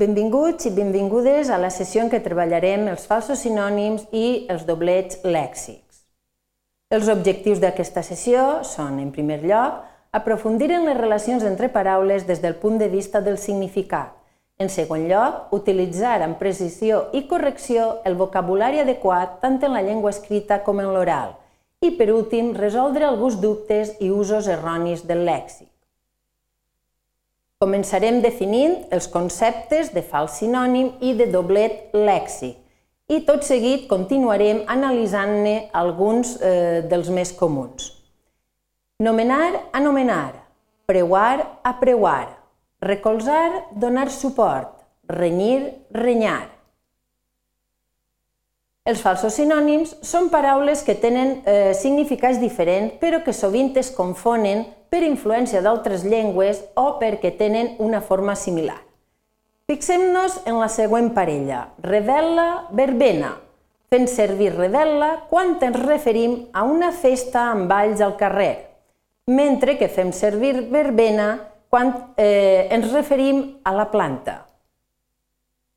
Benvinguts 0.00 0.64
i 0.64 0.70
benvingudes 0.72 1.50
a 1.52 1.58
la 1.60 1.68
sessió 1.68 2.00
en 2.00 2.08
què 2.08 2.22
treballarem 2.24 2.86
els 2.88 3.02
falsos 3.08 3.42
sinònims 3.44 4.06
i 4.16 4.46
els 4.48 4.62
doblets 4.64 5.18
lèxics. 5.26 5.98
Els 6.96 7.10
objectius 7.12 7.58
d'aquesta 7.60 8.00
sessió 8.06 8.44
són, 8.64 8.96
en 9.02 9.10
primer 9.12 9.42
lloc, 9.42 9.82
aprofundir 10.16 10.70
en 10.72 10.86
les 10.88 10.96
relacions 10.96 11.44
entre 11.44 11.68
paraules 11.74 12.24
des 12.30 12.40
del 12.40 12.56
punt 12.62 12.78
de 12.80 12.88
vista 12.88 13.20
del 13.20 13.36
significat. 13.42 14.14
En 14.56 14.72
segon 14.72 15.04
lloc, 15.10 15.52
utilitzar 15.58 16.16
amb 16.24 16.40
precisió 16.40 17.02
i 17.12 17.26
correcció 17.28 17.90
el 18.08 18.16
vocabulari 18.16 18.80
adequat 18.80 19.36
tant 19.44 19.60
en 19.68 19.76
la 19.76 19.84
llengua 19.84 20.14
escrita 20.16 20.62
com 20.64 20.80
en 20.80 20.94
l'oral. 20.94 21.36
I, 21.84 21.92
per 22.00 22.08
últim, 22.14 22.54
resoldre 22.56 23.04
alguns 23.04 23.36
dubtes 23.44 23.92
i 24.00 24.08
usos 24.08 24.48
erronis 24.48 25.04
del 25.04 25.26
lèxic. 25.28 25.68
Començarem 27.60 28.22
definint 28.24 28.86
els 28.96 29.04
conceptes 29.12 29.90
de 29.92 30.00
fals 30.00 30.38
sinònim 30.40 30.86
i 31.04 31.10
de 31.18 31.26
doblet 31.28 31.90
lèxic 31.92 33.12
i 33.12 33.18
tot 33.26 33.44
seguit 33.44 33.82
continuarem 33.90 34.62
analitzant-ne 34.74 35.52
alguns 35.76 36.30
eh, 36.40 36.80
dels 36.88 37.10
més 37.12 37.34
comuns. 37.36 37.90
Nomenar, 39.04 39.66
anomenar, 39.76 40.38
preuar, 40.88 41.44
apreuar, 41.72 42.30
recolzar, 42.80 43.66
donar 43.76 44.08
suport, 44.08 44.72
renyir, 45.20 45.60
renyar. 45.92 46.48
Els 48.88 49.02
falsos 49.04 49.34
sinònims 49.36 49.92
són 50.00 50.30
paraules 50.32 50.80
que 50.86 50.94
tenen 50.96 51.42
eh, 51.44 51.72
significats 51.76 52.40
diferents 52.40 52.96
però 53.02 53.20
que 53.24 53.34
sovint 53.36 53.74
es 53.76 53.90
confonen 53.92 54.64
per 54.90 55.02
influència 55.04 55.60
d'altres 55.60 56.06
llengües 56.08 56.62
o 56.80 56.94
perquè 57.02 57.34
tenen 57.36 57.74
una 57.78 58.00
forma 58.00 58.34
similar. 58.34 58.78
Fixem-nos 59.70 60.40
en 60.50 60.56
la 60.58 60.66
següent 60.72 61.12
parella, 61.14 61.68
revela, 61.84 62.66
verbena, 62.74 63.36
fent 63.92 64.08
servir 64.10 64.50
revela 64.56 65.12
quan 65.30 65.58
ens 65.60 65.78
referim 65.84 66.36
a 66.50 66.64
una 66.64 66.90
festa 66.90 67.50
amb 67.52 67.68
balls 67.70 68.00
al 68.00 68.16
carrer, 68.18 68.54
mentre 69.30 69.76
que 69.78 69.92
fem 69.92 70.10
servir 70.10 70.56
verbena 70.72 71.34
quan 71.70 71.92
eh, 72.16 72.66
ens 72.72 72.90
referim 72.90 73.60
a 73.62 73.76
la 73.76 73.90
planta. 73.92 74.40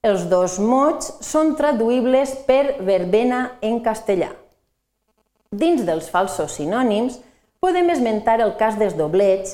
Els 0.03 0.25
dos 0.27 0.57
mots 0.59 1.13
són 1.23 1.53
traduïbles 1.55 2.33
per 2.43 2.81
verbena 2.83 3.53
en 3.63 3.77
castellà. 3.85 4.33
Dins 5.47 5.85
dels 5.87 6.09
falsos 6.11 6.57
sinònims, 6.57 7.21
podem 7.63 7.87
esmentar 7.93 8.41
el 8.43 8.51
cas 8.59 8.75
dels 8.75 8.97
doblets, 8.99 9.53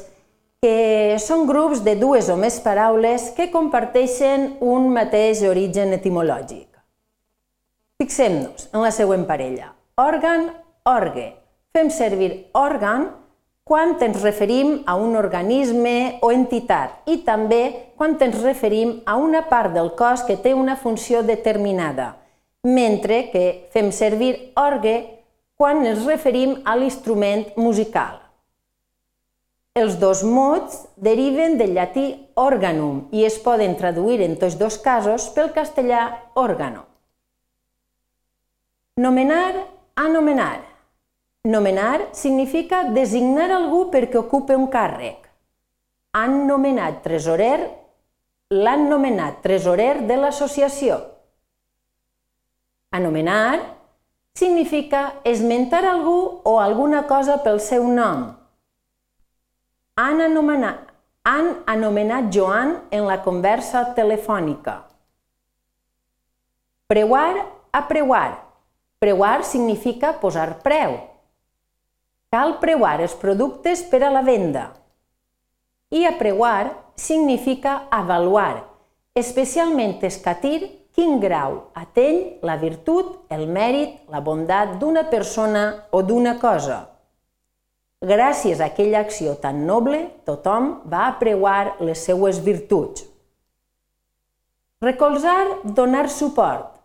que 0.58 1.20
són 1.22 1.46
grups 1.46 1.84
de 1.86 1.94
dues 2.02 2.32
o 2.34 2.38
més 2.40 2.58
paraules 2.66 3.30
que 3.38 3.52
comparteixen 3.54 4.56
un 4.66 4.90
mateix 4.96 5.44
origen 5.46 5.94
etimològic. 6.00 6.66
Fixem-nos 8.02 8.72
en 8.74 8.82
la 8.82 8.92
següent 8.96 9.28
parella. 9.30 9.76
Òrgan, 10.02 10.50
orgue. 10.90 11.30
Fem 11.78 11.94
servir 11.94 12.32
òrgan 12.58 13.12
quan 13.70 13.92
ens 14.02 14.24
referim 14.24 14.80
a 14.90 14.96
un 14.98 15.14
organisme 15.14 16.18
o 16.26 16.32
entitat 16.34 17.06
i 17.06 17.20
també 17.22 17.92
quan 18.00 18.16
ens 18.18 18.40
referim 18.42 18.96
a 19.06 19.14
una 19.22 19.44
part 19.46 19.76
del 19.76 19.92
cos 20.00 20.24
que 20.26 20.40
té 20.42 20.56
una 20.58 20.74
funció 20.76 21.22
determinada, 21.22 22.16
mentre 22.66 23.28
que 23.30 23.44
fem 23.70 23.92
servir 23.94 24.32
orgue 24.58 24.96
quan 25.54 25.86
ens 25.86 26.02
referim 26.08 26.56
a 26.66 26.74
l'instrument 26.80 27.46
musical. 27.62 28.18
Els 29.78 30.00
dos 30.02 30.24
mots 30.26 30.88
deriven 30.98 31.60
del 31.62 31.78
llatí 31.78 32.08
organum 32.42 33.04
i 33.14 33.22
es 33.28 33.38
poden 33.38 33.78
traduir 33.78 34.18
en 34.26 34.34
tots 34.42 34.58
dos 34.58 34.80
casos 34.82 35.30
pel 35.38 35.54
castellà 35.54 36.08
òrgano. 36.34 36.88
Nomenar, 38.98 39.54
anomenar. 39.94 40.69
Nomenar 41.48 42.10
significa 42.12 42.84
designar 42.92 43.48
algú 43.56 43.86
perquè 43.94 44.18
ocupe 44.20 44.58
un 44.60 44.68
càrrec. 44.68 45.24
Han 46.20 46.44
nomenat 46.50 47.00
tresorer, 47.06 47.62
l'han 48.52 48.90
nomenat 48.90 49.40
tresorer 49.40 50.02
de 50.10 50.18
l'associació. 50.20 50.98
Anomenar 52.92 53.62
significa 54.36 55.22
esmentar 55.24 55.86
algú 55.86 56.42
o 56.44 56.60
alguna 56.60 57.06
cosa 57.08 57.38
pel 57.40 57.62
seu 57.64 57.88
nom. 57.88 58.34
Han 59.96 60.20
anomenat, 60.20 60.92
han 61.24 61.54
anomenat 61.72 62.34
Joan 62.36 62.82
en 62.92 63.08
la 63.08 63.22
conversa 63.24 63.94
telefònica. 63.96 64.82
Preuar, 66.92 67.46
apreuar. 67.72 68.44
Preuar 69.00 69.46
significa 69.48 70.18
posar 70.20 70.58
preu. 70.66 71.09
Cal 72.30 72.60
preuar 72.62 73.00
els 73.02 73.16
productes 73.18 73.80
per 73.90 74.04
a 74.06 74.10
la 74.14 74.22
venda. 74.22 74.68
I 75.90 76.04
apreuar 76.06 76.76
significa 76.94 77.88
avaluar, 77.90 78.68
especialment 79.18 79.96
escatir 80.06 80.60
quin 80.94 81.18
grau 81.24 81.56
ateny 81.74 82.20
la 82.46 82.60
virtut, 82.62 83.16
el 83.34 83.48
mèrit, 83.50 83.96
la 84.14 84.22
bondat 84.22 84.76
d'una 84.78 85.08
persona 85.10 85.64
o 85.90 86.04
d'una 86.06 86.36
cosa. 86.38 86.84
Gràcies 88.06 88.62
a 88.62 88.68
aquella 88.70 89.02
acció 89.02 89.34
tan 89.42 89.66
noble, 89.66 90.04
tothom 90.30 90.84
va 90.86 91.08
apreuar 91.08 91.80
les 91.82 92.06
seues 92.06 92.44
virtuts. 92.46 93.08
Recolzar, 94.86 95.48
donar 95.64 96.06
suport. 96.14 96.78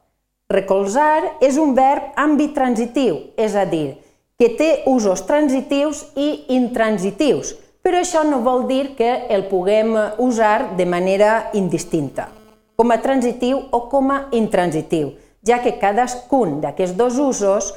Recolzar 0.48 1.36
és 1.44 1.60
un 1.60 1.76
verb 1.76 2.16
ambitransitiu, 2.16 3.20
és 3.36 3.54
a 3.54 3.68
dir, 3.68 4.00
que 4.38 4.52
té 4.58 4.70
usos 4.90 5.24
transitius 5.28 6.06
i 6.16 6.44
intransitius, 6.56 7.54
però 7.82 8.00
això 8.00 8.24
no 8.26 8.40
vol 8.42 8.64
dir 8.70 8.94
que 8.98 9.26
el 9.30 9.46
puguem 9.50 9.94
usar 10.18 10.74
de 10.78 10.86
manera 10.86 11.50
indistinta 11.52 12.30
com 12.76 12.90
a 12.90 12.98
transitiu 12.98 13.68
o 13.70 13.86
com 13.90 14.10
a 14.10 14.28
intransitiu, 14.34 15.14
ja 15.46 15.60
que 15.62 15.76
cadascun 15.78 16.60
d'aquests 16.62 16.96
dos 16.98 17.18
usos 17.22 17.70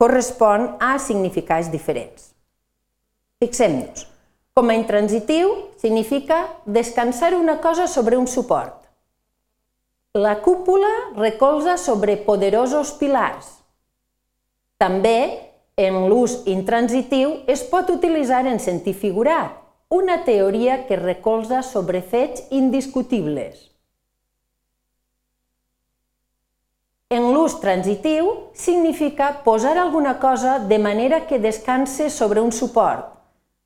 correspon 0.00 0.74
a 0.80 0.96
significats 0.98 1.70
diferents. 1.70 2.32
Fixem-nos. 3.40 4.06
Com 4.54 4.68
a 4.68 4.74
intransitiu 4.74 5.52
significa 5.78 6.42
descansar 6.66 7.34
una 7.34 7.60
cosa 7.60 7.86
sobre 7.86 8.16
un 8.18 8.26
suport. 8.26 8.74
La 10.14 10.40
cúpula 10.42 10.90
recolza 11.14 11.76
sobre 11.78 12.16
poderosos 12.16 12.90
pilars. 12.98 13.46
També, 14.76 15.49
en 15.86 15.96
l'ús 16.10 16.42
intransitiu, 16.50 17.40
es 17.48 17.62
pot 17.64 17.88
utilitzar 17.92 18.44
en 18.50 18.60
sentit 18.60 18.96
figurat, 18.96 19.56
una 19.88 20.20
teoria 20.24 20.84
que 20.86 20.96
recolza 21.00 21.62
sobre 21.66 22.02
fets 22.02 22.44
indiscutibles. 22.50 23.70
En 27.10 27.32
l'ús 27.34 27.56
transitiu 27.58 28.28
significa 28.54 29.40
posar 29.42 29.74
alguna 29.78 30.20
cosa 30.22 30.60
de 30.60 30.78
manera 30.78 31.26
que 31.26 31.40
descanse 31.42 32.06
sobre 32.08 32.40
un 32.40 32.52
suport. 32.52 33.08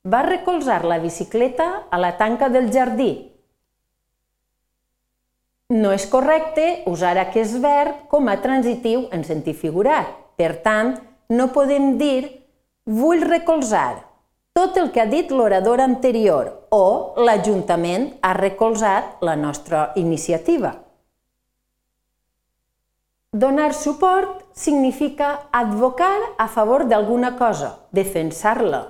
Va 0.04 0.22
recolzar 0.24 0.84
la 0.84 0.98
bicicleta 0.98 1.84
a 1.90 1.98
la 1.98 2.16
tanca 2.16 2.48
del 2.48 2.70
jardí. 2.72 3.10
No 5.68 5.92
és 5.92 6.06
correcte 6.08 6.84
usar 6.88 7.18
aquest 7.20 7.60
verb 7.60 8.06
com 8.08 8.28
a 8.32 8.38
transitiu 8.40 9.10
en 9.12 9.28
sentit 9.28 9.60
figurat. 9.60 10.08
Per 10.40 10.50
tant, 10.64 10.96
no 11.28 11.52
podem 11.52 11.94
dir 11.98 12.42
vull 12.84 13.22
recolzar 13.24 14.02
tot 14.54 14.76
el 14.78 14.92
que 14.94 15.02
ha 15.02 15.10
dit 15.10 15.32
l'orador 15.34 15.80
anterior 15.82 16.50
o 16.70 16.84
l'Ajuntament 17.18 18.04
ha 18.22 18.34
recolzat 18.38 19.22
la 19.26 19.34
nostra 19.34 19.88
iniciativa. 19.98 20.70
Donar 23.34 23.72
suport 23.74 24.44
significa 24.54 25.48
advocar 25.50 26.36
a 26.38 26.46
favor 26.46 26.84
d'alguna 26.86 27.32
cosa, 27.34 27.72
defensar-la. 27.90 28.84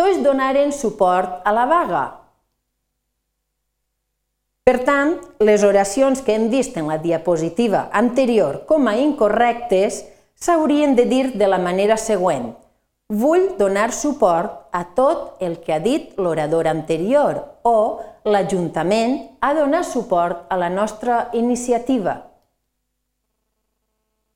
Tots 0.00 0.22
donaren 0.24 0.72
suport 0.72 1.42
a 1.44 1.52
la 1.52 1.66
vaga. 1.68 2.04
Per 4.64 4.78
tant, 4.88 5.18
les 5.44 5.64
oracions 5.68 6.24
que 6.24 6.32
hem 6.32 6.48
vist 6.48 6.80
en 6.80 6.88
la 6.88 6.96
diapositiva 6.96 7.90
anterior 7.92 8.62
com 8.64 8.88
a 8.88 8.96
incorrectes 8.96 10.06
s'haurien 10.40 10.94
de 10.94 11.04
dir 11.04 11.36
de 11.38 11.46
la 11.46 11.58
manera 11.58 11.96
següent. 11.96 12.52
Vull 13.08 13.56
donar 13.58 13.90
suport 13.96 14.68
a 14.72 14.84
tot 14.94 15.40
el 15.40 15.58
que 15.64 15.72
ha 15.74 15.80
dit 15.80 16.12
l'orador 16.20 16.68
anterior 16.68 17.40
o 17.64 18.00
l'Ajuntament 18.28 19.16
ha 19.40 19.54
donat 19.56 19.88
suport 19.88 20.44
a 20.52 20.58
la 20.60 20.68
nostra 20.68 21.30
iniciativa. 21.32 22.18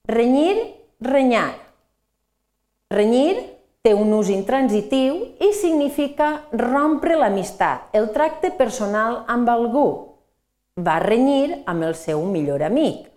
Renyir, 0.08 0.56
renyar. 1.00 1.52
Renyir 2.90 3.36
té 3.82 3.92
un 3.94 4.10
ús 4.16 4.30
intransitiu 4.32 5.20
i 5.42 5.52
significa 5.54 6.32
rompre 6.56 7.18
l'amistat, 7.18 7.92
el 7.92 8.10
tracte 8.16 8.50
personal 8.56 9.22
amb 9.28 9.48
algú. 9.48 10.08
va 10.72 10.96
renyir 11.04 11.58
amb 11.68 11.84
el 11.84 11.94
seu 11.94 12.22
millor 12.24 12.62
amic. 12.64 13.11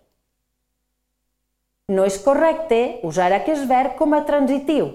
No 1.87 2.01
és 2.09 2.15
correcte 2.17 2.99
usar 3.05 3.29
aquest 3.35 3.67
verb 3.69 3.93
com 3.99 4.15
a 4.17 4.23
transitiu, 4.25 4.87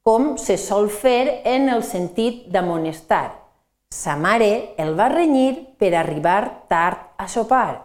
com 0.00 0.38
se 0.40 0.56
sol 0.56 0.88
fer 0.88 1.42
en 1.44 1.68
el 1.68 1.84
sentit 1.84 2.46
d'amonestar. 2.48 3.34
Sa 3.92 4.14
mare 4.16 4.72
el 4.80 4.94
va 4.96 5.10
renyir 5.12 5.76
per 5.76 5.92
arribar 5.98 6.64
tard 6.70 7.10
a 7.20 7.28
sopar. 7.28 7.84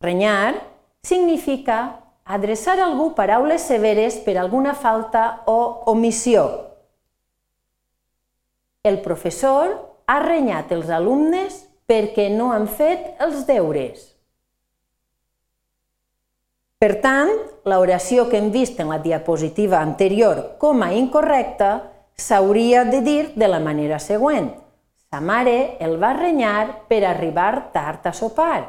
Renyar 0.00 0.54
significa 1.04 2.00
adreçar 2.24 2.78
a 2.78 2.86
algú 2.86 3.10
paraules 3.18 3.68
severes 3.68 4.16
per 4.24 4.38
alguna 4.38 4.72
falta 4.72 5.42
o 5.44 5.84
omissió. 5.92 6.48
El 8.84 9.02
professor 9.04 9.74
ha 10.06 10.20
renyat 10.24 10.72
els 10.72 10.88
alumnes 10.88 11.66
perquè 11.84 12.30
no 12.32 12.54
han 12.54 12.68
fet 12.68 13.18
els 13.20 13.44
deures. 13.44 14.14
Per 16.78 17.00
tant, 17.02 17.32
l'oració 17.66 18.28
que 18.30 18.38
hem 18.38 18.52
vist 18.54 18.78
en 18.78 18.92
la 18.92 19.00
diapositiva 19.02 19.80
anterior 19.82 20.44
com 20.62 20.84
a 20.86 20.92
incorrecta 20.94 21.70
s'hauria 22.14 22.84
de 22.86 23.00
dir 23.02 23.22
de 23.34 23.48
la 23.50 23.58
manera 23.58 23.98
següent. 23.98 24.52
Sa 25.10 25.18
mare 25.18 25.74
el 25.82 25.96
va 25.98 26.12
renyar 26.14 26.86
per 26.86 27.02
arribar 27.02 27.72
tard 27.74 28.06
a 28.06 28.12
sopar. 28.14 28.60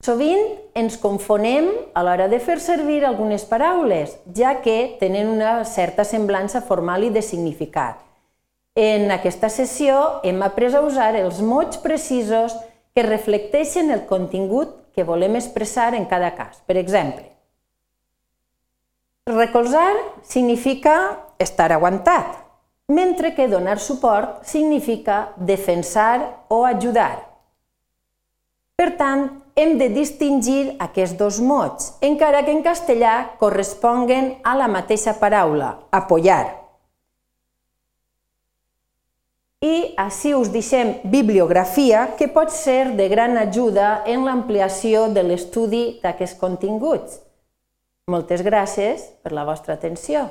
Sovint 0.00 0.40
ens 0.72 0.96
confonem 0.96 1.68
a 1.92 2.00
l'hora 2.00 2.30
de 2.32 2.40
fer 2.40 2.56
servir 2.64 3.02
algunes 3.04 3.44
paraules, 3.44 4.16
ja 4.32 4.56
que 4.64 4.96
tenen 5.00 5.28
una 5.28 5.66
certa 5.68 6.08
semblança 6.08 6.64
formal 6.64 7.04
i 7.04 7.12
de 7.12 7.20
significat. 7.20 8.00
En 8.72 9.10
aquesta 9.12 9.52
sessió 9.52 10.22
hem 10.24 10.40
après 10.40 10.72
a 10.72 10.80
usar 10.80 11.12
els 11.20 11.44
mots 11.44 11.76
precisos 11.84 12.56
que 12.96 13.04
reflecteixen 13.04 13.92
el 13.92 14.06
contingut 14.08 14.79
que 14.94 15.04
volem 15.04 15.36
expressar 15.36 15.94
en 15.94 16.04
cada 16.04 16.32
cas. 16.36 16.60
Per 16.66 16.76
exemple, 16.76 17.26
recolzar 19.26 19.94
significa 20.22 21.18
estar 21.38 21.72
aguantat, 21.72 22.38
mentre 22.88 23.34
que 23.34 23.48
donar 23.48 23.78
suport 23.78 24.44
significa 24.44 25.32
defensar 25.36 26.44
o 26.48 26.64
ajudar. 26.66 27.30
Per 28.76 28.96
tant, 28.96 29.26
hem 29.54 29.76
de 29.78 29.90
distingir 29.92 30.76
aquests 30.80 31.18
dos 31.18 31.40
mots, 31.40 31.94
encara 32.00 32.44
que 32.46 32.52
en 32.54 32.62
castellà 32.64 33.36
corresponguen 33.38 34.38
a 34.42 34.56
la 34.56 34.68
mateixa 34.72 35.18
paraula, 35.20 35.76
apoyar. 35.92 36.59
I 39.60 39.92
així 40.00 40.30
us 40.32 40.48
deixem 40.48 40.94
bibliografia 41.12 42.06
que 42.16 42.30
pot 42.32 42.48
ser 42.48 42.94
de 42.96 43.10
gran 43.12 43.36
ajuda 43.36 44.06
en 44.08 44.22
l'ampliació 44.24 45.02
de 45.12 45.20
l'estudi 45.26 45.82
d'aquests 46.00 46.38
continguts. 46.40 47.18
Moltes 48.08 48.40
gràcies 48.40 49.04
per 49.20 49.34
la 49.36 49.44
vostra 49.44 49.76
atenció. 49.76 50.22